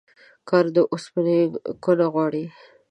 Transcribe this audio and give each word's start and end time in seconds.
کار 0.49 0.65
د 0.75 0.77
اوسپني 0.93 1.39
کونه 1.83 2.05
غواړي. 2.13 2.45